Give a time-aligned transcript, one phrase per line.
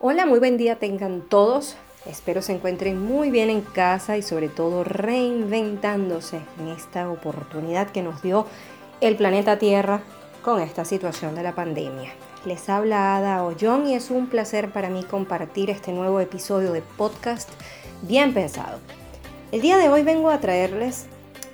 [0.00, 1.74] Hola, muy buen día tengan todos.
[2.06, 8.02] Espero se encuentren muy bien en casa y sobre todo reinventándose en esta oportunidad que
[8.02, 8.46] nos dio
[9.00, 10.02] el planeta Tierra
[10.40, 12.12] con esta situación de la pandemia.
[12.44, 16.82] Les habla Ada Ollón y es un placer para mí compartir este nuevo episodio de
[16.82, 17.50] podcast
[18.02, 18.78] bien pensado.
[19.50, 21.06] El día de hoy vengo a traerles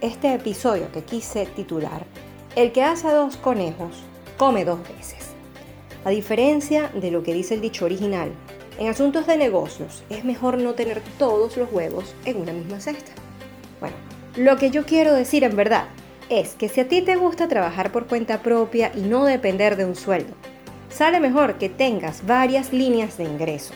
[0.02, 2.04] este episodio que quise titular
[2.56, 4.02] El que hace dos conejos
[4.36, 5.23] come dos veces.
[6.04, 8.30] A diferencia de lo que dice el dicho original,
[8.78, 13.12] en asuntos de negocios es mejor no tener todos los huevos en una misma cesta.
[13.80, 13.96] Bueno,
[14.36, 15.86] lo que yo quiero decir en verdad
[16.28, 19.86] es que si a ti te gusta trabajar por cuenta propia y no depender de
[19.86, 20.34] un sueldo,
[20.90, 23.72] sale mejor que tengas varias líneas de ingreso.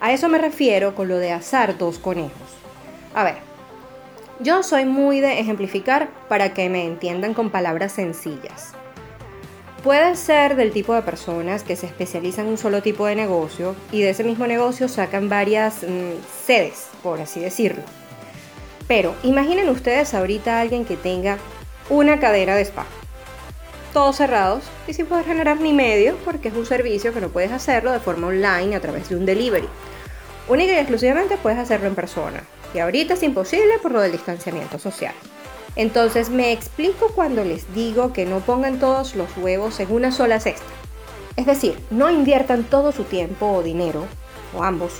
[0.00, 2.32] A eso me refiero con lo de asar dos conejos.
[3.14, 3.36] A ver,
[4.40, 8.72] yo soy muy de ejemplificar para que me entiendan con palabras sencillas.
[9.88, 13.74] Puede ser del tipo de personas que se especializan en un solo tipo de negocio
[13.90, 17.80] y de ese mismo negocio sacan varias mm, sedes, por así decirlo.
[18.86, 21.38] Pero imaginen ustedes ahorita a alguien que tenga
[21.88, 22.84] una cadera de spa.
[23.94, 27.50] Todos cerrados y sin poder generar ni medio porque es un servicio que no puedes
[27.50, 29.70] hacerlo de forma online a través de un delivery.
[30.50, 32.42] Única y exclusivamente puedes hacerlo en persona.
[32.74, 35.14] Y ahorita es imposible por lo del distanciamiento social.
[35.76, 40.40] Entonces me explico cuando les digo que no pongan todos los huevos en una sola
[40.40, 40.66] cesta.
[41.36, 44.06] Es decir, no inviertan todo su tiempo o dinero,
[44.56, 44.94] o ambos,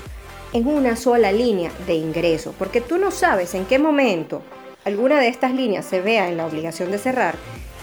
[0.52, 4.42] en una sola línea de ingreso, porque tú no sabes en qué momento
[4.84, 7.34] alguna de estas líneas se vea en la obligación de cerrar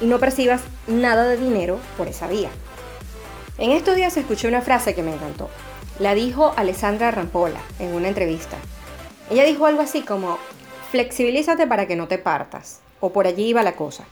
[0.01, 2.49] y no percibas nada de dinero por esa vía.
[3.57, 5.49] En estos días escuché una frase que me encantó.
[5.99, 8.57] La dijo Alessandra Rampola en una entrevista.
[9.29, 10.37] Ella dijo algo así como,
[10.91, 14.05] flexibilízate para que no te partas o por allí iba la cosa.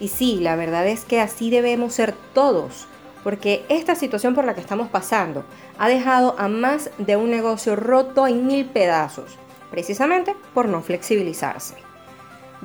[0.00, 2.86] Y sí, la verdad es que así debemos ser todos,
[3.22, 5.44] porque esta situación por la que estamos pasando
[5.78, 9.38] ha dejado a más de un negocio roto en mil pedazos,
[9.70, 11.76] precisamente por no flexibilizarse.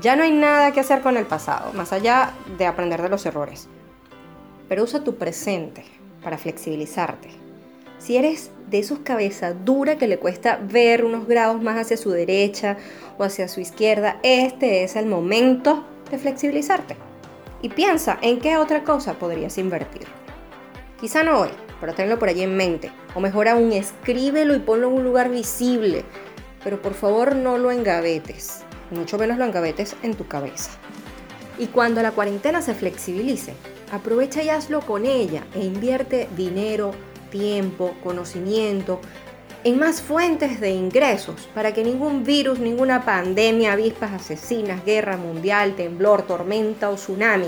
[0.02, 3.26] Ya no hay nada que hacer con el pasado, más allá de aprender de los
[3.26, 3.68] errores.
[4.68, 5.84] Pero usa tu presente
[6.24, 7.49] para flexibilizarte.
[8.00, 12.12] Si eres de esos cabeza dura que le cuesta ver unos grados más hacia su
[12.12, 12.78] derecha
[13.18, 16.96] o hacia su izquierda, este es el momento de flexibilizarte.
[17.62, 20.08] Y piensa en qué otra cosa podrías invertir.
[21.02, 21.50] Quizá no hoy,
[21.82, 22.90] pero tenlo por allí en mente.
[23.16, 26.06] O mejor aún, escríbelo y ponlo en un lugar visible.
[26.64, 28.62] Pero por favor no lo engavetes.
[28.92, 30.72] Mucho menos lo engavetes en tu cabeza.
[31.58, 33.54] Y cuando la cuarentena se flexibilice,
[33.92, 36.94] aprovecha y hazlo con ella e invierte dinero,
[37.30, 39.00] tiempo, conocimiento,
[39.64, 45.76] en más fuentes de ingresos para que ningún virus, ninguna pandemia, avispas asesinas, guerra mundial,
[45.76, 47.48] temblor, tormenta o tsunami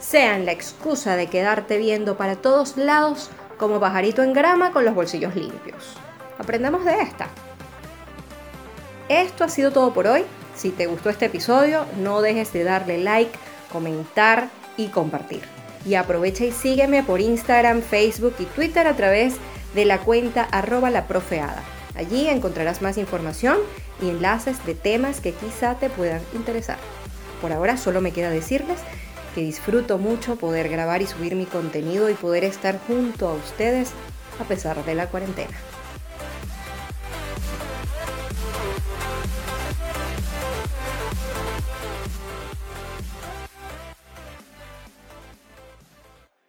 [0.00, 4.94] sean la excusa de quedarte viendo para todos lados como pajarito en grama con los
[4.94, 5.94] bolsillos limpios.
[6.38, 7.28] Aprendamos de esta.
[9.08, 10.24] Esto ha sido todo por hoy.
[10.56, 13.38] Si te gustó este episodio, no dejes de darle like,
[13.70, 15.61] comentar y compartir.
[15.84, 19.34] Y aprovecha y sígueme por Instagram, Facebook y Twitter a través
[19.74, 21.62] de la cuenta arroba la profeada.
[21.94, 23.58] Allí encontrarás más información
[24.00, 26.78] y enlaces de temas que quizá te puedan interesar.
[27.40, 28.78] Por ahora solo me queda decirles
[29.34, 33.90] que disfruto mucho poder grabar y subir mi contenido y poder estar junto a ustedes
[34.40, 35.56] a pesar de la cuarentena.